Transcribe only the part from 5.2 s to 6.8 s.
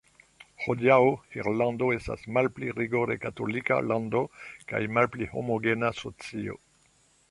homogena socio.